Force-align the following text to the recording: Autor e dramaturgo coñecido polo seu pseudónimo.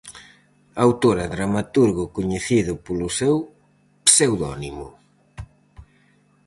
Autor 0.85 1.15
e 1.25 1.27
dramaturgo 1.35 2.03
coñecido 2.17 2.73
polo 2.85 3.07
seu 3.19 3.35
pseudónimo. 4.07 4.87